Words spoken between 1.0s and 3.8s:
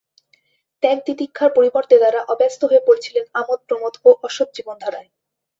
তিতিক্ষার পরিবর্তে তারা অব্যস্ত হয়ে পড়েছিলেন আমোদ